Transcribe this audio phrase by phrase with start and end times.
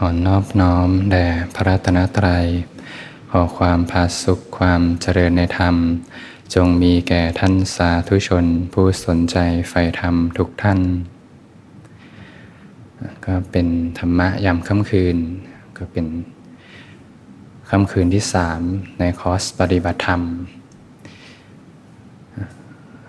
[0.00, 2.46] ขอนอบน้อมแด่พระรัตนตรัย
[3.30, 5.74] ขอความพาสุขความเจริญในธรรม
[6.54, 9.36] จงมีแก่ท่านสาธุชนผู้สนใจ
[9.68, 10.80] ใฝ่ธรรมทุกท่าน
[13.26, 13.66] ก็เป็น
[13.98, 15.16] ธรรมะยามค่ำคืน
[15.78, 16.06] ก็เป็น
[17.70, 18.60] ค่ำคืนที่สาม
[18.98, 20.20] ในคอร์สปฏิบัติธรรม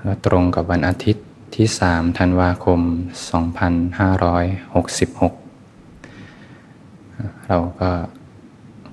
[0.04, 1.26] ก็ตรงกับวันอาทิตย์
[1.56, 5.47] ที่ 3 ธันวาคม 2566
[7.48, 7.92] เราก็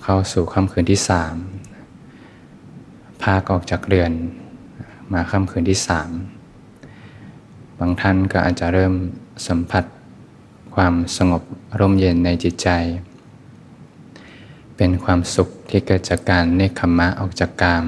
[0.02, 1.34] เข้าสู่ค่ำคืนที่สาม
[3.22, 4.12] พากออกจากเรือน
[5.12, 6.10] มาค่ำคืนที่สาม
[7.78, 8.94] บางท่านก็อาจจะเริ่ม
[9.46, 9.84] สัมผัส
[10.74, 11.42] ความสงบ
[11.78, 12.68] ร่มเย็นในจิตใจ
[14.76, 17.84] เป็นความสุขที่เกิดจากการเนคขมมะออกจากกาม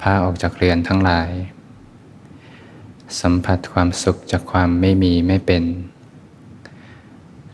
[0.00, 1.30] พาออกจากเรือนทั้งหลาย
[3.20, 5.64] สัมผัสความสุขจากความไม่มีไม่เป็น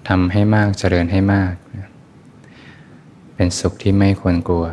[0.09, 1.55] ทำให้มากเจริญให้มาก
[3.35, 4.67] เป็นสุขที่ไม่ควรกลัว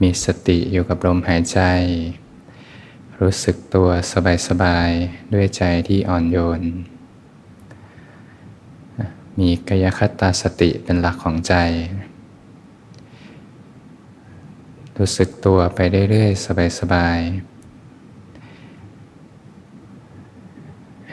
[0.00, 1.60] มีสติอยู่กับลมหายใจ
[3.20, 3.88] รู้สึกตัว
[4.48, 6.62] สบายๆ ด้วยใจที่อ่อนโยน
[9.38, 11.54] มีกายคตาสติเป็นหลักของใจ
[14.98, 15.78] รู้สึกตัวไป
[16.10, 17.51] เรื่อยๆ สบายๆ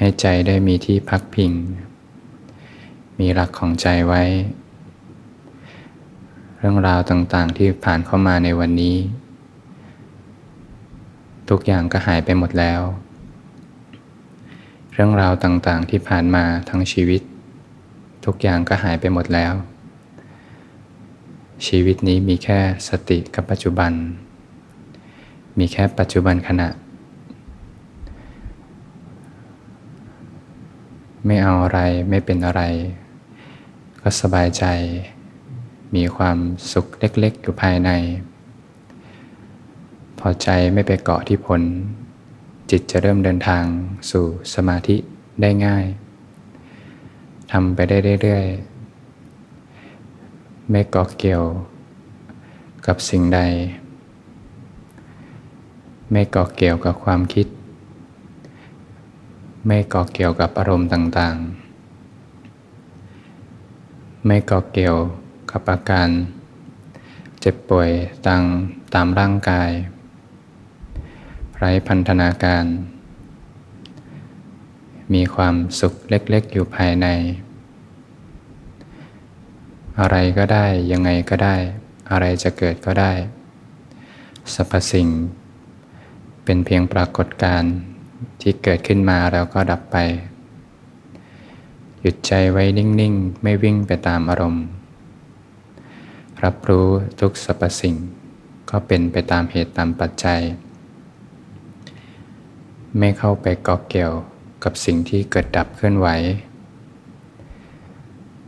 [0.02, 1.52] ให้ใจได้มีที่พักพิง
[3.20, 4.24] มีหลักของใจไว้
[6.58, 8.98] เรื่องราวต่างๆที่ผ่านเข้ามาในวันนี้
[11.50, 12.82] ทุกอย่างก็หายไปหมดแล้ว
[14.94, 17.22] เรื่องราวต่างๆที่ผ่านมาทั้งชีวิต
[18.26, 19.54] ทุกอย่างก็หายไปหมดแล้ว
[21.68, 23.92] ชีวิตนี้มีแค่สติกับปัจจุบัน
[25.60, 26.70] มีแค่ปัจจุบันขณะ
[31.26, 32.62] ไม่เอาอะไรไม่เป็นอะไร
[34.02, 34.66] ก็สบายใจ
[35.96, 36.38] มีความ
[36.72, 37.90] สุขเล็กๆ อยู่ภายใน
[40.20, 41.62] พอใจไม่ไปเกาะที่ผล
[42.72, 43.66] จิตจะเริ่มเดินทาง
[44.10, 44.98] สู่สมาธิ
[45.42, 45.86] ได้ง่าย
[47.52, 51.44] ทำไปได้เรื่อยๆ ไม่เกาะเกี่ยว
[52.88, 53.40] กับสิ่งใด
[56.12, 57.48] ไม่เกาะเกี่ยวกับความคิด
[59.68, 64.98] ไม่ก่อเกี่ยวกับอารมณ์ต่างๆ ไม่ก่อเกี่ยว
[65.52, 66.10] กับอาการ
[67.40, 67.90] เจ็บป่วย
[68.28, 68.44] ตัง
[68.94, 69.72] ตามร่างกาย
[71.58, 72.66] ไร้พันธนาการ
[75.14, 77.08] มีความสุขเล็กๆอยู่ภายใน
[80.00, 81.56] อะไรก็ได้ยังไงก็ได้
[82.12, 83.12] อะไรจะเกิดก็ได้
[84.54, 85.08] สรรพสิ่ง
[86.44, 87.74] เป็นเพียงปรากฏการณ์
[88.42, 89.98] ที่เกิดขึ้นมาแล้วก็ดับไป
[92.02, 94.66] หยุดใจไว้นิ่งๆ ไม่วิ่งไปตามอารมณ์
[96.44, 96.88] รับรู้
[97.20, 97.96] ทุกสรรพสิ่ง
[98.70, 100.42] ก็เป็นไปตามเหตุตามปัจจัย
[102.98, 104.14] ไม่เข้าไปเกาะเกี่ยว
[104.64, 106.08] กับสิ่งที่เกิดดับเคลื่อนไหว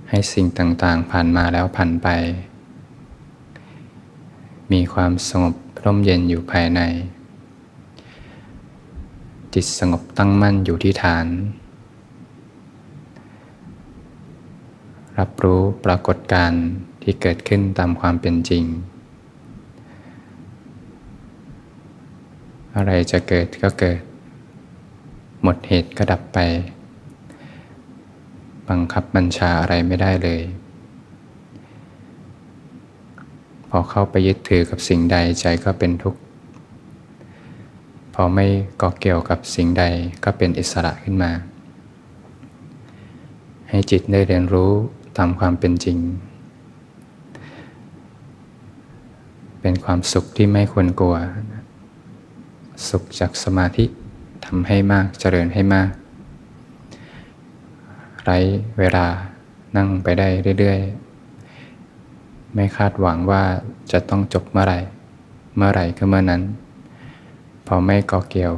[0.10, 2.08] ให้สิ่งต่างๆผ่านมาแล้วผ่านไป
[4.72, 6.82] มีความสงบร่มเย็นอยู่ภายใน
[9.54, 11.28] จิตสงบตั้งมั่นอยู่ที่ฐาน
[15.20, 16.64] รับรู้ปรากฏการณ์
[17.02, 18.64] ที่เกิดขึ้นตามความเป็นจริง
[22.76, 24.00] อะไรจะเกิดก็เกิด
[25.42, 26.38] หมดเหตุก็ดับไป
[28.70, 30.42] บังคับบัญชาอะไรไม่ได้เลย
[33.70, 36.21] พอเข้าไปยึดถือกับสิ่งใดใจก็เป็นทุกข์
[38.14, 38.46] พอไม่
[38.82, 39.84] ก่อเกี่ยวกับสิ่งใด
[40.24, 41.32] ก็เป็นอิสระขึ้นมา
[43.70, 44.72] ให้จิตได้เรียนรู้
[45.18, 45.98] ตามความเป็นจริง
[49.62, 51.16] เป็นความสุขที่ไม่ควรกลัว
[52.90, 53.86] สุขจากสมาธิ
[54.46, 55.92] ทำให้มากเจริญให้มาก
[58.24, 58.38] ไร้
[58.80, 59.06] เวลา
[59.78, 60.28] นั่งไปได้
[60.60, 63.44] เรื่อยๆ ไม่คาดหวังว่า
[63.92, 64.80] จะต้องจบเมื่อไหร่
[65.56, 66.42] เมื่อไหร่ก็เมื่อนั้น
[67.68, 68.54] พอไม่ก่อเกี่ยว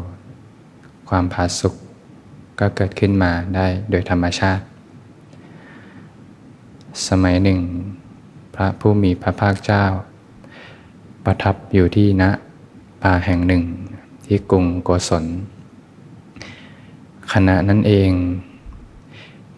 [1.09, 1.75] ความผาสุก
[2.59, 4.63] ก็เกิดขึ้นมาได้โดยธรรมชาติ
[7.07, 7.59] สมัยหนึ่ง
[8.55, 9.85] พระผู้มีพระภาคเจ้า
[11.25, 12.23] ประทับอยู่ที่ณ
[13.01, 13.63] ป่าแห่งหนึ่ง
[14.25, 15.25] ที่กรุงโกศล
[17.33, 18.11] ขณะนั้นเอง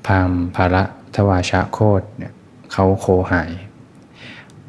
[0.06, 0.83] พามภาระ
[1.15, 2.33] ทวาชาโคตเนี่ย
[2.71, 3.51] เขาโคหาย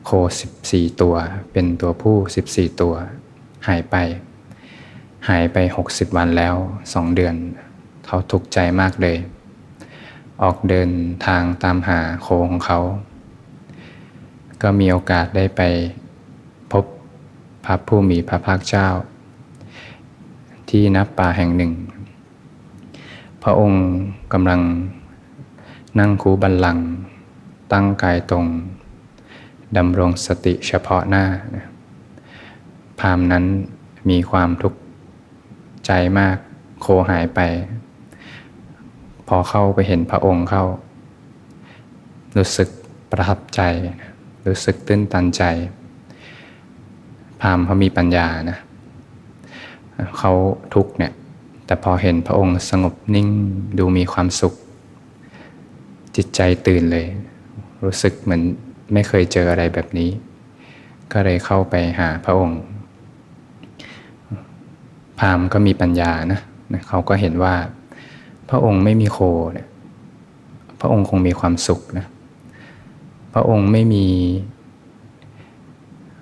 [0.04, 1.14] โคสิบสี่ตัว
[1.52, 2.94] เป็นตัวผู้สิบสี่ตัว
[3.68, 3.96] หายไป
[5.28, 5.56] หายไป
[5.88, 6.54] 60 วันแล้ว
[6.94, 7.34] สองเดือน
[8.06, 9.16] เขาทุกข์ใจมากเลย
[10.42, 10.90] ออกเดิน
[11.26, 12.78] ทางตามหาโคของเขา
[14.62, 15.62] ก็มีโอกาสได้ไป
[16.72, 16.84] พบ
[17.64, 18.88] พระผู้มีพระภาคเจ้า
[20.68, 21.72] ที่นับป่าแห่งหนึ่ง
[23.42, 23.84] พระองค์
[24.32, 24.60] กำลัง
[25.98, 26.78] นั่งคูบัลลัง
[27.72, 28.46] ตั้งกายตรง
[29.76, 31.24] ดำรงสติเฉพาะหน้า
[33.00, 33.44] พามนั้น
[34.10, 34.78] มีความทุกข์
[35.86, 36.36] ใจมาก
[36.80, 37.40] โคหายไป
[39.28, 40.64] พอเข้าไปเห็นพระองค์เข้า
[42.36, 42.68] รู้สึก
[43.10, 43.60] ประทับใจ
[44.46, 45.42] รู้สึกตื้นตันใจ
[47.40, 48.58] พามเขามีปัญญานะ
[50.18, 50.32] เขา
[50.74, 51.12] ทุกเนี่ย
[51.66, 53.28] แต่พอเห็นพระองค์สงบนิ่ง
[53.78, 54.54] ดูมีความสุข
[56.16, 57.06] จิตใจตื่นเลย
[57.84, 58.42] รู้สึกเหมือน
[58.92, 60.10] ไม่เคยเจออะไรแบบนี้
[61.12, 62.60] ก็เลยเข้าไปหาพระองค์
[65.18, 66.40] พามก็มีปัญญานะ
[66.88, 67.54] เขาก็เห็นว่า
[68.48, 69.18] พระองค์ไม่มีโค
[69.54, 69.68] เนี่ย
[70.80, 72.06] พระองค์คงมีความสุขนะ
[73.34, 74.06] พระองค์ไม่มี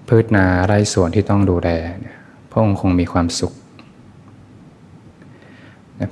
[0.08, 1.69] พืชนาไร่สวนที่ต้องดูแล
[2.50, 3.52] พระองค์คงมีความสุข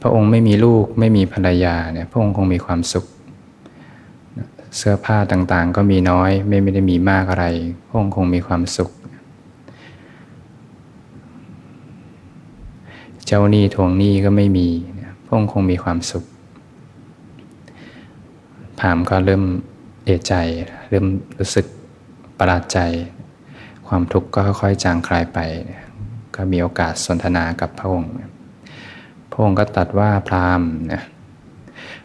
[0.03, 3.07] พระองค์ไม่มีลูกไม่มีภรรยาเนี่ยพระองค์คงมีความสุข
[4.77, 7.47] เสื้อผ้าต่างๆ ก็มีน้อย ไม่ไม่ได้มีมากอะไร
[7.87, 8.91] พระองค์คงมีความสุข
[13.27, 14.69] เจ้าหนี้ทวงหนี้ก็ไม่มี
[15.25, 16.25] พระองค์คงมีความสุข
[18.79, 19.45] พามก็เริ่ม
[20.05, 20.35] เอะใจ
[20.89, 21.07] เริ่ม
[21.39, 21.67] รู้สึก
[22.39, 22.79] ประหลาดใจ
[23.87, 25.39] ความทุกข์ก็ค่อยๆจางคลายไป
[26.35, 28.13] ก็มีโอกาสสนทนากับพระองค์
[29.31, 30.63] พระองค์ก็ตัดว่าพราม
[30.93, 31.03] นะ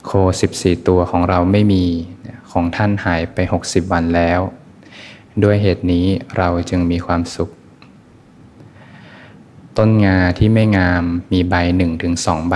[0.06, 0.12] โค
[0.54, 1.84] 14ตัวของเราไม่มี
[2.52, 3.38] ของท่านหายไป
[3.68, 4.40] 60วันแล้ว
[5.44, 6.06] ด้วยเหตุนี้
[6.38, 7.50] เราจึงมีความสุข
[9.78, 12.56] ต้นงาที่ไม่งามมีใบหนึ่งถึงสองใบ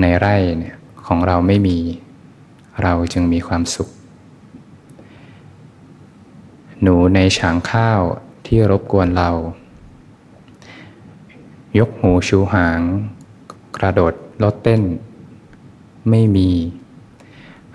[0.00, 0.76] ในไร่เนี่ย
[1.06, 1.78] ของเราไม่มี
[2.82, 3.88] เราจึงมีความสุข
[6.82, 8.00] หนูในฉางข้าว
[8.46, 9.30] ที่รบกวนเรา
[11.78, 12.80] ยกหูชูหาง
[13.76, 14.82] กระโดดลดเต้น
[16.10, 16.50] ไม่มี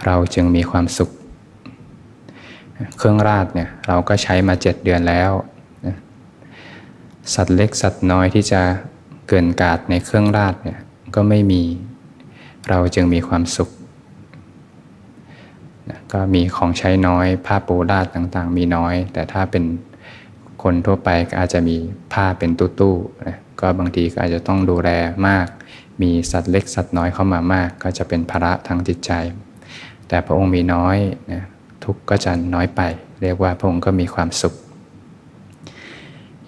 [0.05, 1.11] เราจึงมีความสุข
[2.97, 5.31] เครื่องราดเนี่ยเราก็ใช้มาเจ็ดเดือนแล้ว
[7.33, 8.61] สัตว์เล็กสัตว์น้อยที่จะ
[9.27, 10.79] เกินกาดในเครื่องราดเนี่ย
[11.15, 11.63] ก็ไม่มี
[12.69, 13.69] เราจึงมีความสุข
[16.13, 19.63] ก็มีของใช้น้อย ผ้าปูราดต่างๆ มีน้อย แต่ถ้าเป็น
[20.63, 21.75] คนทั่วไปก็อาจจะมี
[22.13, 24.89] ผ้าเป็นตู้ๆก็บางทีก็อาจจะต้องดูแล
[25.27, 25.47] มาก
[26.01, 29.11] มีสัตว์เล็กสัตว์น้อยเข้ามามาก ก็จะเป็นภาระทางจิตใจ
[30.07, 30.97] แต่พระองค์มีน้อย
[31.31, 31.43] นะ
[31.83, 32.81] ทุกก็จะน้อยไป
[33.21, 34.53] เรียกว่าพระองค์ก็มีความสุข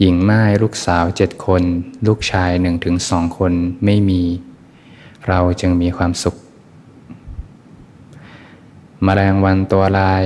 [0.01, 1.63] หญิงไม้ลูกสาวเจ็ดคน
[2.07, 3.53] ลูกชายหนึ่งถึงสองคน
[3.85, 4.21] ไม่มี
[5.27, 6.35] เราจึงมีความสุข
[9.05, 10.23] มแมลงวันตัวลาย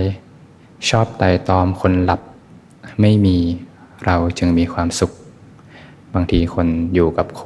[0.89, 2.21] ชอบไต่ตอมคนหลับ
[3.01, 3.37] ไม่มี
[4.05, 5.11] เราจึงมีความสุข
[6.13, 7.41] บางทีคนอยู่กับโค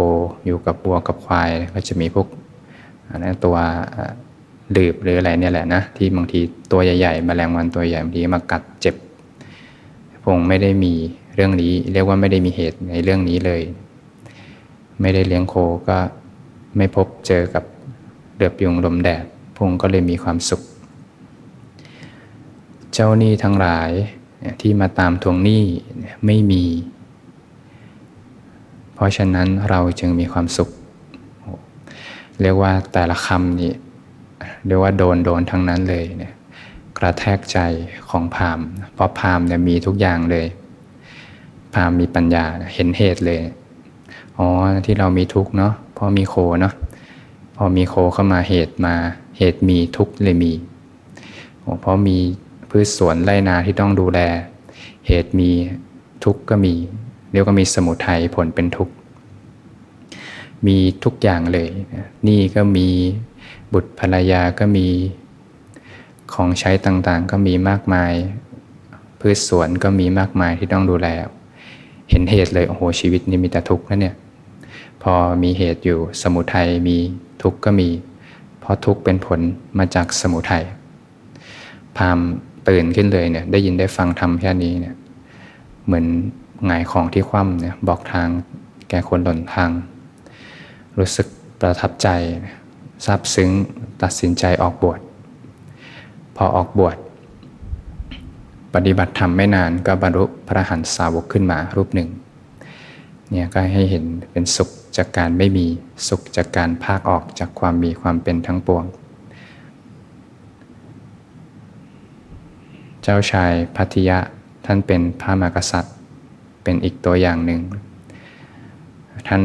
[0.45, 2.27] อยู่กับวัวกับควาย ก็จะมีพวก
[3.18, 3.57] นั้นตัว
[4.77, 6.39] ดืบหรืออะไรเนี่ยแหละนะ ที่บางที
[6.71, 8.95] ตัวใหญ่ๆมแมลงวันตัวใหญ่บางทีมากัดเจ็บ
[10.24, 10.94] พงไม่ได้มี
[11.39, 13.62] เรื่องนี้ เรียกว่าไม่ได้มีเหตุในเรื่องนี้เลย
[15.01, 15.56] ไม่ได้เลี้ยงโค
[15.89, 15.98] ก็
[16.78, 17.63] ไม่พบเจอกับ
[18.38, 19.24] เดือบยุงลมแดด
[19.56, 20.62] พงก็เลยมีความสุข
[22.94, 23.89] เจ้าหนี้ทั้งหลาย
[24.62, 25.63] ที่มาตามทวงหนี้
[26.25, 26.63] ไม่มี
[28.94, 30.70] เพราะฉะนั้นเราจึงมีความสุข
[32.41, 33.74] เรียกว่าแต่ละคำนี่
[34.65, 36.34] เรียกว่าโดนโดนทั้งนั้นเลยเนี่ย
[36.98, 37.60] กระแทกใจ
[38.10, 38.60] ของพาม
[38.94, 43.39] เพราะพามเนี่ยมีทุกอย่างเลยามมีปัญญาเห็นเหตุเลย
[44.38, 44.48] อ๋อ
[44.86, 46.74] ที่เรามีทุกเนาะเพราะมีโคเนาะ
[47.55, 48.96] พอมีโคเข้ามาเหตุมา
[49.38, 50.53] เหตุมีทุกเลยมี
[51.81, 52.17] เพราะมี
[52.69, 54.19] พืชสวนไรนาที่ต้องดูแล
[55.07, 55.51] เหตุมี
[56.24, 56.74] ทุกก็มี
[57.31, 58.89] เรียกว่ามีสมุทัยผลเป็นทุก
[60.67, 61.69] มีทุกอย่างเลย
[62.27, 62.88] นี่ก็มี
[63.74, 64.88] บุตรภรรยาก็มี
[66.34, 68.13] ของใช้ต่างๆ ก็มีมากมาย
[69.19, 71.07] พืชสวนก็มีมากมายที่ต้องดูแล
[72.10, 74.16] เห็นเหตุเลย โอ้โห ชีวิตนี้มีแต่ทุกข์นะเนี่ย
[75.04, 76.98] พอมีเหตุอยู่สมุทัยมี
[77.42, 77.90] ทุกข์ก็มี
[78.60, 79.40] เพราะทุกข์เป็นผล
[79.78, 80.64] มาจากสมุทัย
[81.98, 82.20] พาม
[82.68, 84.96] ตื่นขึ้นเลยเนี่ย ได้ยินได้ฟังทำแค่นี้เนี่ย
[85.86, 86.06] เหมือน
[86.66, 88.28] หงายของที่คว่ำเนี่ยบอกทาง
[88.90, 89.70] แก่คนหล่นทาง
[90.98, 91.28] รู้สึก
[91.60, 92.08] ประทับใจ
[93.06, 93.50] ซาบซึ้ง
[94.02, 95.00] ตัดสินใจออกบวช
[96.36, 96.98] พอออกบวช
[98.79, 102.10] ปฏิบัติธรรมไม่นานก็บรรลุพระหันสาวกขึ้นมารูปหนึ่ง
[103.29, 105.65] เนี่ยก็ให้เห็นเป็นสุขจากการไม่มี
[106.07, 108.84] สุขจากการภาคออกจากความมีความเป็นทั้งปวง
[113.03, 114.17] เจ้าชายพัทยะ
[114.65, 115.96] ท่านเป็นพระมหากษัตริย์
[116.63, 117.62] เป็นอีกตัวอย่างหนึ่ง
[119.27, 119.43] ท่าน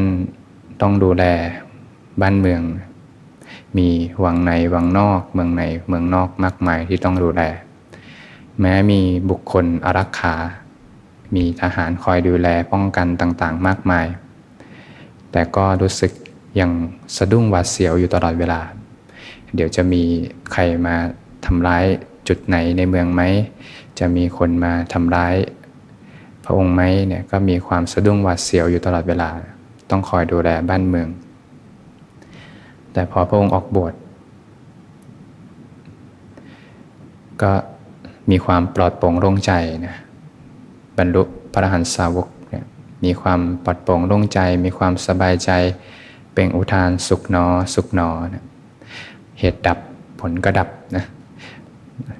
[0.81, 1.23] ต้องดูแล
[2.21, 2.61] บ้านเมือง
[3.77, 3.89] มี
[4.23, 7.43] วังในวังนอก เมืองในเมืองนอกมากมายที่ต้องดูแล
[8.61, 10.35] แม้มีบุคคลอารักขา
[11.35, 14.07] มีทหารคอยดูแลป้องกันต่างๆ มากมาย
[15.31, 16.11] แต่ก็รู้สึก
[16.59, 16.71] ยัง
[17.17, 18.61] สะดุ้งหวาดเสียวอยู่ตลอดเวลา
[19.55, 20.03] เดี๋ยวจะมี
[20.51, 20.95] ใครมา
[21.45, 21.85] ทำร้าย
[22.27, 23.21] จุดไหนในเมืองไหม
[23.99, 25.35] จะมีคนมาทำร้าย
[26.45, 29.29] พระองค์ไหมเนี่ยก็มีความสะดุ้งหวาดเสียวอยู่ตลอดเวลา
[29.89, 31.07] ต้องคอยดูแลบ้านเมือง
[32.93, 33.93] แต่พอพระองค์ออกบวช
[37.41, 37.51] ก็
[38.29, 39.51] มีความปลอดโปร่งโล่งใจ
[39.85, 39.95] นะ
[40.97, 42.65] บรรลุพระหันสาวกเนี่ย
[43.03, 45.51] มีความปลอดโปร่งโล่งใจ มีความสบายใจ
[46.33, 48.45] เป็นอุทานสุขนอสุขนอนะ
[49.39, 49.77] เหตุดับ
[50.19, 51.05] ผลก็ดับนะ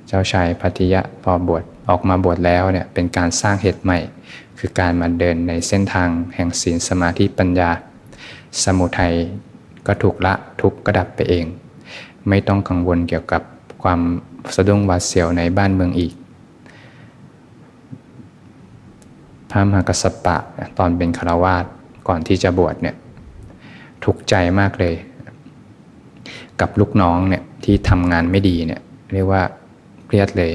[0.07, 3.99] เจ้าชายพัทยะพอบวชออกมาบวชแล้วเนี่ยเป็นการสร้างเหตุใหม่
[4.59, 7.69] คือการมาเดินในเส้นทางแห่งศีลสมาธิปัญญา
[8.63, 9.13] สมุทัย
[9.87, 11.45] ก็ถูกละทุกข์ก็ดับไปเอง
[12.29, 13.41] ไม่ต้องกังวลเกี่ยวกับ
[13.83, 13.99] ความ
[14.55, 16.13] สะดุ้งหวาดเสียวในบ้านเมืองอีก
[19.49, 20.37] พระมหากัสสปะ
[20.77, 21.65] ตอนเป็นคารวาส
[22.07, 22.95] ก่อนที่จะบวชเนี่ย
[24.03, 24.95] ทุกใจมากเลย
[26.61, 28.81] กับลูกน้องเนี่ยที่ทำงานไม่ดีเนี่ย
[29.13, 29.43] เรียกว่า
[30.05, 30.53] เครียดเลย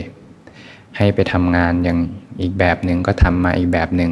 [0.96, 1.98] ให้ไปทำงานอย่าง
[2.40, 4.10] อีกแบบหนึ่งก็ทำมาอีกแบบหนึ่ง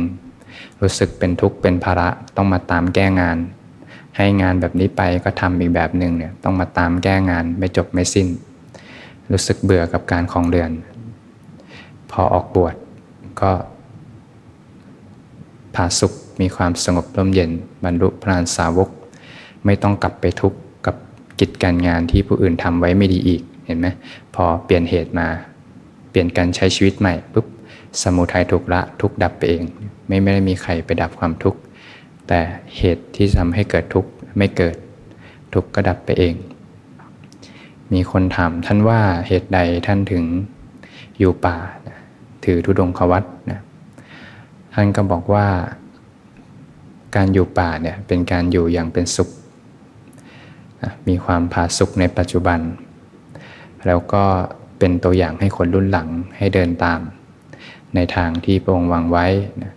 [0.81, 3.37] รู้สึกเป็นทุกข์เป็นภาระต้องมาตามแก้งาน
[4.17, 8.29] ให้งานแบบนี้ไปก็ทำอีกแบบหนึ่งเนี่ยต้องมาตามแก้งานไม่จบไม่สิ้น
[9.33, 10.71] รู้สึกเบื่อกับการของเรือน
[12.11, 12.75] พอออกบวช
[13.41, 13.53] ก็
[15.75, 17.51] ผาสุขมีความสงบร่มเย็น
[17.85, 18.89] บรรลุพระนสาวก
[19.65, 20.97] ไม่ต้องกลับไปทุกข์กับ
[21.41, 23.87] กิจการงานที่ผู้อื่นทำไว้ไม่ดีอีกเห็นไหม
[24.35, 25.29] พอเปลี่ยนเหตุมา
[26.11, 27.47] เปลี่ยนการใช้ชีวิตใหม่ปุ๊บ
[28.03, 29.63] สมุทัยถูกละทุกดับไปเอง
[30.07, 31.59] ไม่ไม่ได้มีใครไปดับความทุกข์
[32.29, 32.41] แต่
[32.77, 34.77] เหตุที่ทำให้เกิดทุกข์ไม่เกิด
[35.55, 36.35] ทุกข์ก็ดับไปเอง
[37.93, 40.25] มีคนถามท่านว่าเหตุใดท่านถึง
[41.19, 41.57] อยู่ป่า
[42.45, 43.61] ถือธุดงควัตนะ
[44.75, 45.47] ท่านก็บอกว่า
[47.17, 49.29] การอยู่ป่าเนี่ยเป็นการอยู่อย่างเป็นสุข
[51.09, 52.61] มีความผาสุกในปัจจุบัน
[53.87, 54.25] แล้วก็
[54.79, 57.01] เป็นตัวอย่างให้คนรุ่นหลังให้เดินตาม
[57.95, 59.27] ในทางที่พระองค์วางไว้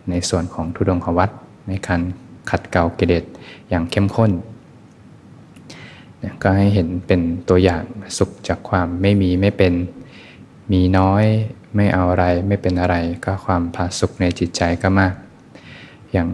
[0.09, 1.29] ในส่วนของทุดงควัต
[1.67, 2.01] ในการ
[2.49, 3.23] ขัดเกลากิเลส
[3.69, 4.31] อย่างเข้มข้น
[6.43, 7.83] ก็ให้เห็นเป็นตัวอย่าง
[8.17, 9.73] สุขจากความไม่มีไม่เป็น
[10.71, 11.25] มีน้อย
[11.75, 12.95] ไม่เอาอะไรไม่เป็นอะไร
[13.25, 15.13] ก็ความผาสุกในจิตใจก็มาก
[16.11, 16.27] อย่าง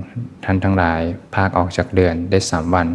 [0.43, 1.01] ท่านทั้งหลาย
[1.35, 2.87] ภาคออกจากเดือนได้สามวัน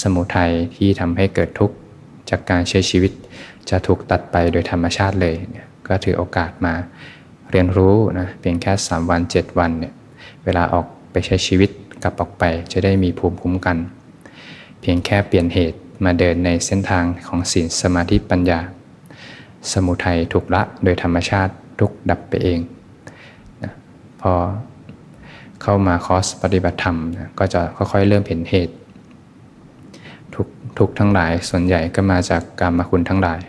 [0.00, 1.76] สมุทัยที่ทำให้เกิดทุกข์
[2.30, 3.12] จากการใช้ชีวิต
[3.70, 6.74] จะถูกตัดไปโดยธรรมชาติเลยเนี่ยก็ถือโอกาสมา
[7.50, 9.94] เรียนรู้นะเพียงแค่ 3 วัน 7 วันเนี่ย
[10.44, 11.70] เวลาออกไปใช้ชีวิต
[12.02, 13.76] กลับออกไปจะได้มีภูมิคุ้มกัน
[14.80, 18.60] เพียงแค่เปลี่ยนเหตุ มาเดินในเส้นทางของศีลสมาธิปัญญา
[19.72, 22.60] สมุทัยถูกละโดยธรรมชาติทุกดับไปเอง
[23.62, 23.72] นะ
[24.20, 24.32] พอ
[25.62, 28.74] เข้ามาคอสปฏิบัติธรรมนะก็จะค่อยๆเริ่มเห็นเหตุ
[30.34, 30.46] ทุก
[30.78, 33.40] ทุกทั้งหลายส่วนใหญ่ก็มาจากกรรมคุณทั้งหลาย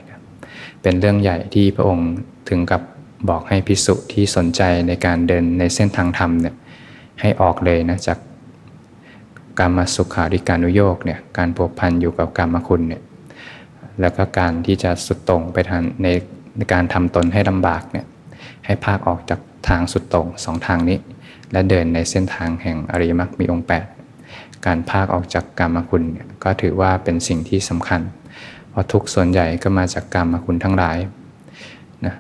[0.82, 2.12] เป็นเรื่องใหญ่ที่พระองค์
[2.50, 2.82] ถึงกับ
[3.30, 6.56] บอกให้พิสุที่สนใจในการเดินในเส้นทางธรรมเนี่ย
[7.22, 8.18] ให้ออกเลยนะจาก
[9.60, 13.02] กรรมสุขาริการุโยกเนี่ยการผูกพันอยู่กับกรรมคุณเนี่ย
[14.02, 16.08] แล้วก็การที่จะสุดตรงไปทางใน
[16.58, 18.06] ในการทำตนให้ลำบากเนี่ย
[18.66, 20.98] ให้ภาคออกจากทางสุดตรงสองทางนี้
[21.52, 23.68] และเดินในเส้นทางแห่งอริยมรรคมีองค์
[24.14, 28.02] 8 การภาคออกจากกรรมคุณเนี่ยก็ถือว่าเป็นสิ่งที่สำคัญ
[28.70, 30.98] เพราะทุกส่วนใหญ่ก็มาจากกรรมคุณทั้งหลาย
[32.06, 32.16] นะ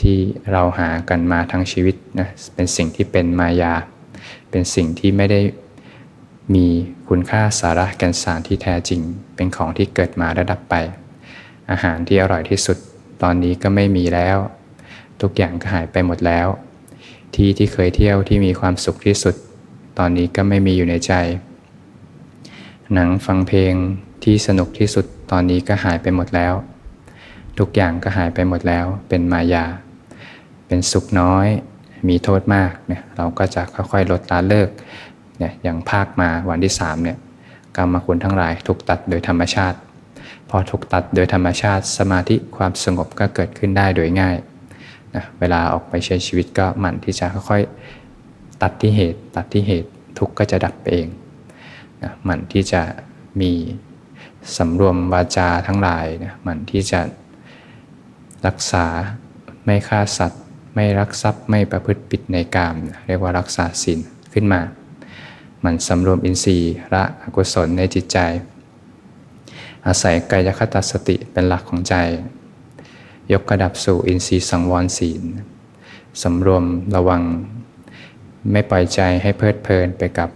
[0.00, 0.16] ที่
[0.52, 3.74] เราหากันมาทั้งชีวิตนะเป็นสิ่งที่เป็นมายา
[4.50, 5.40] เป็นสิ่งที่ไม่ได้
[6.54, 6.66] มี
[7.08, 9.00] คุณค่าสาระแก่นสารที่แท้จริง
[9.34, 10.74] เป็นของที่เกิดมาระดับไป
[11.70, 12.78] อาหารที่อร่อยที่สุด
[13.22, 14.38] ตอนนี้ก็ไม่มีแล้ว
[15.20, 16.48] ทุกอย่างก็หายไปหมดแล้ว
[17.34, 19.34] ที่ที่เคยเที่ยวที่มีความสุขที่สุด
[19.98, 21.12] ตอนนี้ก็ไม่มีอยู่ในใจ
[22.94, 23.74] หนังฟังเพลง
[24.24, 26.54] ที่สนุกที่สุดตอนนี้ก็หายไปหมดแล้ว
[27.58, 29.66] ทุกอย่างก็หายไปหมดแล้ว เป็นมายา
[30.66, 31.46] เป็นสุขน้อย
[32.08, 34.68] มีโทษมากเนี่ยเราก็จะค่อยๆลดละเลิก
[35.38, 37.18] เนี่ยอย่างภาคมาวันที่3เนี่ย
[37.76, 39.78] กรรมคุณทั้งหลายถูกตัดโดยธรรมชาติ
[40.50, 44.36] พอถูกตัดโดยธรรมชาติ สมาธิความสงบก็เกิดขึ้นได้โดยง่าย
[45.14, 51.08] นะเวลาออกไปใช้ชีวิตก็หมั่นที่จะค่อยๆตัดที่เหตุ ตัดที่เหตุทุกก็จะดับไปเอง
[52.02, 52.82] นะหมั่นที่จะ
[53.40, 53.52] มี
[54.56, 57.00] สำรวมวาจาทั้งหลายนะหมั่นที่จะ
[58.46, 58.86] รักษา
[59.64, 60.42] ไม่ฆ่าสัตว์
[60.74, 62.74] ไม่รักทรัพย์ไม่ประพฤติผิดในกาม
[63.06, 63.98] เรียกว่ารักษาศีล
[64.32, 64.60] ขึ้นมา
[65.64, 68.18] มันสำรวมอินทรีย์ละอกุศลในจิตใจ
[69.86, 71.94] อาศัยกายคตาสติเป็นหลักของใจ
[73.32, 75.22] ยกกระดับสู่อินทรีย์สังวรศีล
[76.22, 77.22] สำรวมระวัง
[78.52, 80.30] ไม่ปล่อยใจให้เพลิดเพลินไปกับ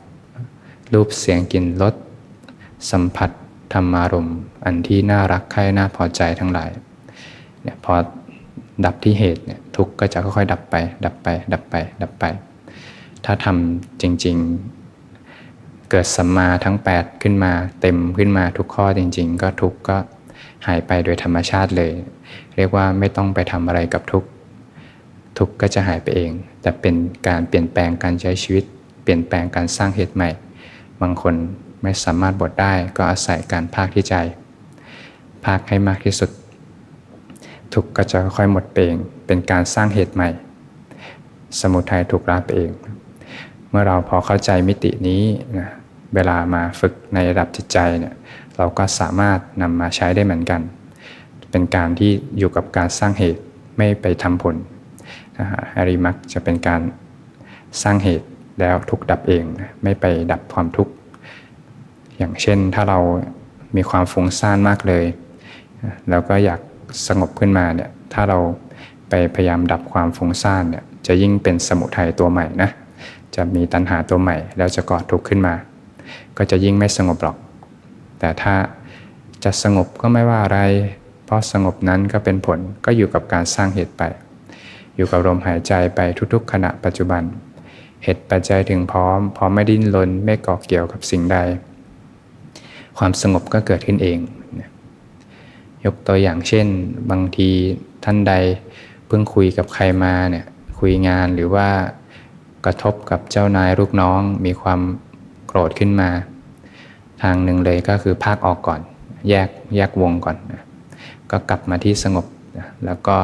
[0.92, 1.94] รูปเสียงกลิ่นรส
[2.90, 3.30] สัมผัส
[3.72, 4.28] ธรรมารม
[4.64, 6.70] อันที่น่ารักใคร่น่าพอใจทั้งหลาย
[7.62, 7.92] เนี่ยพอ
[8.84, 10.74] ดับที่เหตุเนี่ยทุกข์ก็จะค่อยๆ ดับไป
[11.04, 12.24] ดับไป ดับไป ดับไป
[13.24, 14.36] ถ้าทำจริง
[14.68, 14.79] ๆ
[15.90, 19.96] เกิดสัมมาทั้ง 8 ขึ้นมาเต็มขึ้นมาทุกข้อจริง ๆ ก็ทุกก็
[20.66, 21.92] หายไปโดยธรรมชาติเลย
[22.56, 24.24] เรียกว่าไม่ต้องไปทำอะไรกับทุก
[25.38, 26.30] ทุกก็จะหายไปเอง
[26.62, 26.94] แต่เป็น
[27.28, 28.64] การเปลี่ยนแปลงการใช้ชีวิต
[29.02, 30.30] เปลี่ยนแปลงการสร้างเหตุใหม่
[31.02, 31.34] บางคน
[31.82, 34.14] ไม่สามารถบดได้ก็อาศัยการภาคที่ใจ
[35.44, 36.30] ภาคให้มากที่สุด
[37.74, 38.94] ทุกก็จะค่อยหมดเปง
[39.26, 40.28] เป็นการสร้างเหตุใหม่
[41.60, 42.70] สมุทัยถูกละไปเอง
[43.70, 45.22] เมื่อเราพอเข้าใจมิตินี้
[45.58, 45.68] นะ
[46.14, 48.14] เวลามาฝึกในระดับจิตใจเนี่ย
[48.56, 50.60] เราก็สามารถนำมาใช้ได้เหมือนกัน
[51.50, 53.42] เป็นการที่อยู่กับการสร้างเหตุ
[53.76, 54.56] ไม่ไปทำผล
[55.38, 56.80] นะฮะอริมักจะเป็นการ
[57.82, 58.26] สร้างเหตุ
[58.60, 59.44] แล้วทุกดับเอง
[59.82, 60.92] ไม่ไปดับความทุกข์
[62.18, 62.98] อย่างเช่นถ้าเรา
[63.76, 65.04] มีความฟุ้งซ่านมากเลย
[66.10, 66.60] แล้วก็อยาก
[67.06, 68.38] สงบขึ้นมาเนี่ยถ้าเรา
[69.08, 72.70] ไปพยายามดับความฟุ้งซ่านเนี่ยจะยิ่งเป็นสมุทัยตัวใหม่นะ
[73.36, 75.54] จะมีตัณหาตัวใหม่ แล้วจะก่อทุกข์ขึ้นมา
[76.38, 77.36] ก็จะยิ่งไม่สงบหรอก
[78.18, 78.54] แต่ถ้า
[79.44, 80.60] จะสงบก็ไม่ว่าอะไร
[81.24, 84.02] เพราะสงบนั้นก็เป็นผลก็อยู่กับการสร้างเหตุไป
[84.96, 86.00] อยู่กับลมหายใจไป
[86.32, 87.22] ทุกๆ ขณะปัจจุบัน
[88.04, 91.38] เหตุปัจจัยถึงพร้อม พร้อมไม่ดิ้นรนไม่ก่อเกี่ยวกับสิ่งใด
[92.98, 94.18] ความสงบก็เกิดขึ้นเอง
[95.84, 96.66] ยกตัวอย่างเช่น
[97.10, 97.50] บางที
[98.04, 98.34] ท่านใด
[99.06, 100.46] เพิ่งคุยกับใครมาเนี่ย
[100.78, 101.68] คุยงานหรือว่า
[102.64, 104.80] กระทบกับเจ้านายลูกน้องมีความ
[105.52, 106.10] โกรธขึ้นมา
[107.22, 108.80] ทางหนึ่งเลยก็คือภาคออกก่อน
[109.28, 110.62] แยกแยกวงก่อนนะ
[111.30, 112.26] ก็กลับมาที่สงบ
[112.58, 113.16] นะแล้วก็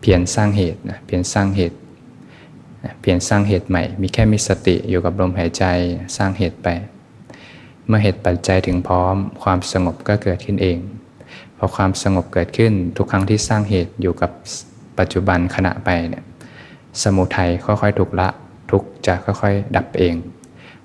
[0.00, 1.78] เพียรสร้างเหตุนะเพียรสร้างเหตุ
[3.00, 5.64] เพียรสร้างเหตุใหม่ มีแค่มีสติอยู่กับลมหายใจ
[6.16, 6.68] สร้างเหตุไป
[7.86, 10.78] เมื่อเหตุปัจจัยถึงพร้อม ความสงบก็เกิดขึ้นเอง
[11.56, 14.30] พอความสงบเกิดขึ้นทุกครั้งที่สร้างเหตุอยู่กับ
[14.98, 16.24] ปัจจุบันขณะไปเนี่ย
[17.02, 18.28] สมุทัยค่อยๆถูกละ
[18.70, 20.14] ทุกจะค่อยๆ ดับเอง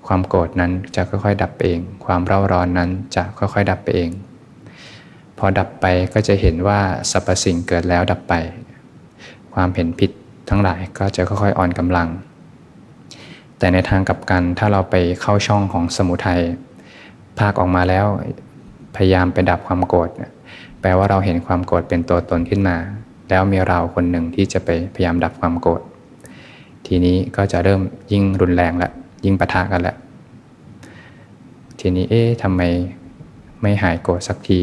[0.06, 4.10] ความโกรธนั้นจะค่อยๆ ดับเอง ความเร่าร้อนนั้นจะค่อยๆ ดับไปเอง
[5.38, 6.80] พอดับไปก็จะเห็นว่า
[7.10, 8.34] สรรพสิ่งเกิดแล้วดับไป
[9.54, 10.10] ความเห็นผิด
[10.48, 12.08] ทั้งหลายก็จะค่อยๆ อ่อนกำลัง
[13.58, 16.40] แต่ในทางกลับกันถ้าเราไปเข้าช่องของสมุทัย
[17.38, 18.06] ภาคออกมาแล้ว
[18.96, 20.08] พยายามไปดับความโกรธ
[20.80, 22.76] แปลว่าเราเห็นความโกรธเป็นตัวตนขึ้นมา
[23.30, 25.80] แล้วมีเราคนหนึ่งที่จะไปพยายามดับความโกรธ
[26.86, 27.80] ทีนี้ก็จะเริ่ม
[28.12, 28.90] ยิ่งรุนแรงละ
[29.24, 29.96] ยิ่งปะทะกันแหละ
[31.80, 32.62] ทีนี้เอ๊ะทำไม
[33.62, 34.60] ไม่หายโกรธสักที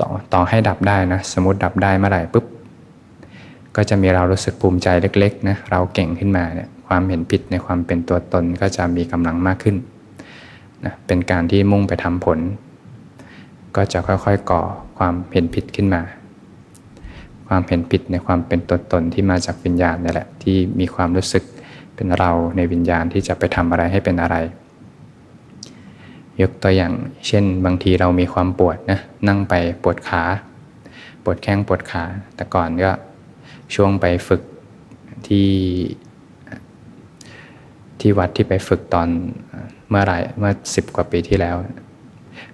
[0.00, 2.44] ต่อต่อให้ดับได้นะสมมติดับได้เมื่อไหร่ปุ๊บ
[3.76, 9.76] ก็จะมีเรารู้สึกภูมิใจเล็กๆนะเราเก่งขึ้นมาเนี่ยความเห็นผิดในความเป็นตัวตนก็จะมีกำลังมากขึ้น
[10.84, 12.38] นะเป็นการที่มุ่งไปทำผล
[13.76, 14.62] ก็จะค่อยๆก่อ
[14.98, 16.02] ความเห็นผิดขึ้นมา
[17.48, 21.44] ความเห็นผิดในความเป็นตัวตนที่มาจากวิญญาณนี่แหละที่มีความรู้สึก
[21.94, 24.36] เป็นเราในวิญญาณที่จะไปทำอะไรให้เป็นอะไร
[26.40, 26.92] ยกตัวอย่าง
[27.26, 30.22] เช่นบางทีเรามีความปวดนะนั่งไปปวดขา
[31.24, 32.02] ปวดแข้งปวดขา
[32.36, 32.90] แต่ก่อนก็
[33.74, 34.42] ช่วงไปฝึก
[35.26, 35.48] ที่
[38.00, 39.08] ที่วัดที่ไปฝึกตอน
[39.88, 41.56] เมื่อไหร่เมื่อสิบกว่าปีที่แล้ว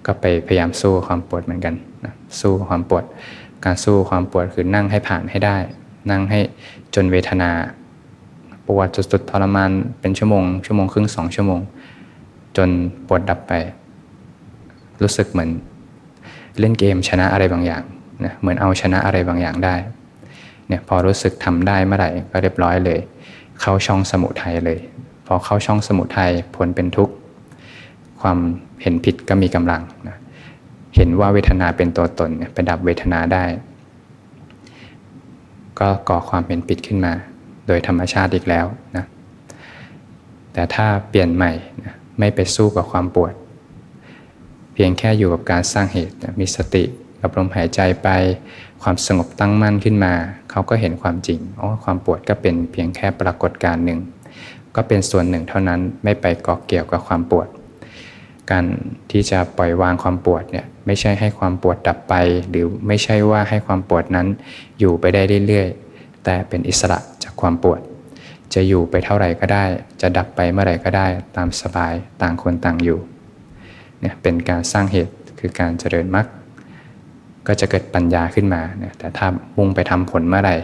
[0.05, 3.03] ก็ไปพยายามสู้ความปวดเหมือนกันนะสู้ความปวด
[3.65, 5.57] การสู้ความปวดคือนั่งให้ผ่านให้ได้
[6.11, 6.39] นั่งให้
[6.95, 7.51] จนเวทนา
[8.67, 11.61] ปวดสุดๆทรมานเป็นชั่วโมง ชั่วโมงครึ่งสองชั่วโมง
[12.57, 12.69] จน
[13.07, 13.53] ปวดดับไป
[15.01, 15.49] รู้สึกเหมือน
[16.59, 17.83] เล่นเกมชนะอะไรบางอย่าง
[18.25, 19.75] นะเหมือนเอาชนะอะไรบางอย่างได้
[20.67, 22.99] เนี่ยพอรู้สึกทำได้เมื่อไหร่ก็เรียบร้อยเลย
[23.61, 24.79] เข้าช่องสมุทัยเลย
[25.27, 27.13] พอเข้าช่องสมุทัยผลเป็นทุกข์
[28.21, 28.37] ความ
[28.81, 30.17] เห็นผิดก็มีกำลังนะ
[30.95, 33.43] เห็นว่าเวทนาเป็นตัวตนไปดับเวทนาได้
[35.79, 37.13] ก็ก่อความเห็นผิดขึ้นมา
[37.67, 38.65] โดยธรรมชาติอีกแล้ว
[38.97, 39.05] นะ
[40.53, 41.51] แต่ถ้าเปลี่ยนใหม่
[41.83, 43.33] นะไม่ไปสู้กับความปวด
[44.73, 46.83] เพียงแค่อยู่กับการสร้างเหตุนะมีสติ
[47.21, 48.09] กับลมหายใจไป
[48.83, 50.13] ความสงบตั้งมั่นขึ้นมา
[50.51, 53.99] เขาก็เห็นความจริงอ๋อความปวดก็เป็นเพียงแค่ปรากฏการณ์หนึ่ง
[54.75, 57.47] ก็เป็นส่วนหนึ่งเท่านั้นไม่ไปเกาะเกี่ยวกับความปวด
[58.51, 58.65] การ
[59.11, 62.13] ที่จะปล่อยวางความปวดเนี่ยไม่ใช่ให้ความปวดดับไป
[62.49, 64.27] หรือไม่ใช่ว่าให้ความปวดนั้น
[64.79, 65.86] อยู่ไปได้เรื่อยๆ
[66.29, 67.79] แต่เป็นอิสระจากความปวด
[68.53, 69.63] จะอยู่ไปเท่าไหร่ก็ได้
[70.01, 72.99] จะดับไปเมื่อไหร่ก็ได้ตามสบายต่างคนต่างอยู่
[73.99, 76.27] เนี่ยเป็นการสร้างเหตุคือการเจริญมรรค
[77.47, 80.55] ก็จะเกิดปัญญาขึ้นมาเนี่ยแต่ถ้ามุ่งไปทำผลเมื่อไหร่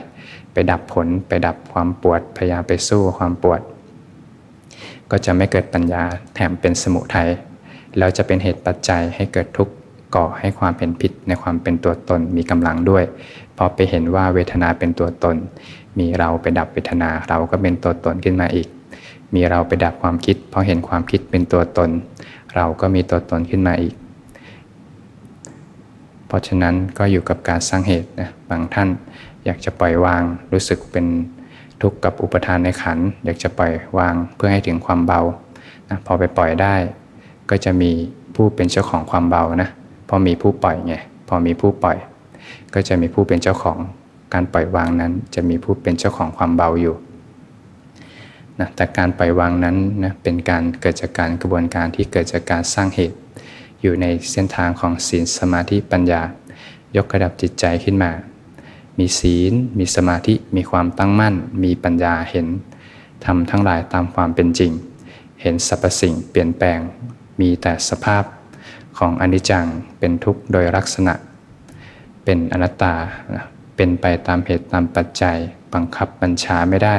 [0.54, 3.62] ไปดับผลไปดับความปวด พยายามไปสู้ความปวด
[5.12, 6.04] ก็จะไม่เกิดปัญญา
[6.36, 7.30] แถมเป็นสมุทัย
[7.97, 9.73] แล้วจะเป็นเหตุปัจจัยให้เกิดทุกข์
[10.15, 13.04] ก่อให้ความเป็นผิดในความเป็นตัวตนมีกำลังด้วย
[13.57, 15.35] พอไปเห็นว่าเวทนาเป็นตัวตน
[15.99, 18.67] มีเราไปดับเวทนาเราก็เป็นตัวตนขึ้นมาอีก
[19.33, 21.89] มีเราไปดับความคิดพอเห็นความคิดเป็นตัวตน
[22.55, 23.95] เราก็มีตัวตนขึ้นมาอีก
[26.27, 28.89] เพราะฉะนั้นก็อยู่กับการสร้างเหตุนะบางท่าน
[29.45, 31.05] อยากจะปล่อยวางรู้สึกเป็น
[31.81, 35.21] ทุกข์กับอุปทานในขัน อยากจะปล่อยวางเพื่อให้ถึงความเบา
[35.89, 36.75] นะพอไปปล่อยได้
[37.49, 37.91] ก็จะมี
[38.35, 39.69] ผู้เป็นเจ้าของความเบานะ
[40.09, 40.95] พอมีผู้ปล่อยไง
[41.27, 41.97] พอมีผู้ปล่อย
[42.73, 43.77] ก็จะมีผู้เป็นเจ้าของ
[44.34, 46.95] การปล่อยวางนั้น จะมีผู้เป็นเจ้าของความเบาอยู่
[48.60, 53.17] นะแต่การปล่อยวางนั้นนะเป็นการเกิดจากการกระบวนการที่เกิดจากการสร้างเหตุ
[53.82, 56.21] อยู่ในเส้นทางของศีลสมาธิปัญญา
[56.97, 58.12] ยกระดับจิตใจขึ้นมา
[58.99, 62.47] มีศีล มีสมาธิ มีความตั้งมั่น มีปัญญาเห็น
[63.25, 64.71] ทำทั้งหลายตามความเป็นจริง
[65.41, 66.79] เห็นสรรพสิ่งเปลี่ยนแปลง
[67.39, 68.23] มีแต่สภาพ
[68.97, 69.65] ของอนิจจัง
[69.99, 71.13] เป็นทุกข์โดยลักษณะ
[72.23, 72.93] เป็นอนัตตา
[73.75, 75.38] เป็นไปตามเหตุตามปัจจัย
[75.73, 76.97] บังคับบัญชาไม่ได้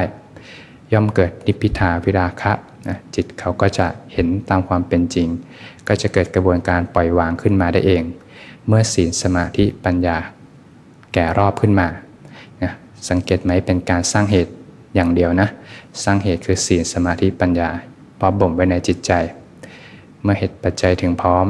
[0.92, 2.52] ย่อมเกิดนิพพิทาวิราคะ
[2.88, 5.28] นะจิตเขาก็จะเห็นตามความเป็นจริง
[5.88, 8.02] ก็จะเกิดกระบวนการปล่อยวางขึ้นมาได้เอง
[8.66, 10.16] เมื่อศีลสมาธิปัญญา
[11.14, 11.88] แก่รอบขึ้นมา
[12.62, 12.72] นะ
[13.08, 14.52] สังเกตไหมเป็นการสร้างเหตุ
[14.94, 15.48] อย่างเดียวนะ
[16.04, 17.68] สร้างเหตุคือศีลสมาธิปัญญา
[18.18, 19.12] พอบ่มไว้ในจิตใจ
[20.22, 21.46] เมื่อเหตุปัจจัยถึงพร้อม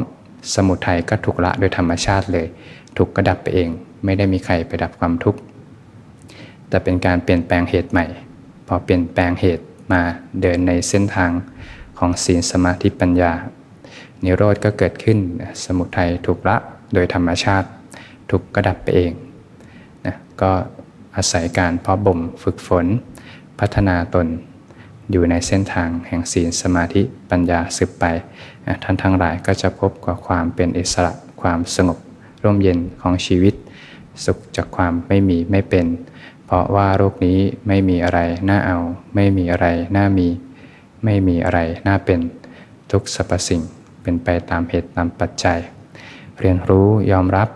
[0.55, 2.47] สมุทัยก็ถูกละโดยธรรมชาติเลย
[2.99, 3.69] ทุกข์ก็ดับไปเอง
[4.05, 5.41] ไม่ได้มีใครไปดับความทุกข์
[6.69, 8.07] แต่เป็นการเปลี่ยนแปลงเหตุใหม่
[8.67, 10.03] พอเปลี่ยนแปลงเหตุมา
[10.41, 11.31] เดินในเส้นทาง
[11.99, 13.33] ของศีลสมาธิปัญญา
[14.25, 15.19] นิโรธก็เกิดขึ้น
[15.65, 16.57] สมุทัยถูกละ
[16.95, 17.69] โดยธรรมชาติ
[18.31, 19.13] ทุกข์ก็ดับไปเอง
[20.07, 20.51] นะก็
[21.17, 22.87] อาศัยการเพาะบ่มฝึกฝน
[23.59, 24.27] พัฒนาตน
[25.11, 28.05] อยู่ในเส้นทางแห่งศีลสมาธิปัญญาสืบไป
[28.83, 31.99] ท่านทั้งหลายก็จะพบกับความเป็นอิสระความสงบ
[32.45, 33.55] ร่มเย็นของชีวิต
[34.25, 35.87] สุขจากความไม่มีไม่เป็น
[36.47, 38.79] เพราะว่าโรคนี้ไม่มีอะไรน่าเอา
[39.15, 40.29] ไม่มีอะไรน่ามี
[41.05, 42.21] ไม่มีอะไรน่าเป็น
[42.91, 43.63] ทุกสรรพสิ่ง
[44.03, 45.59] เป็นไปตามเหตุตามปัจจัย
[46.41, 47.49] เรียนรู้ยอมรับ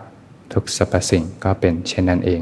[0.53, 2.41] ทุกสรรพสิ่งก็เป็นเช่นนั้นเอง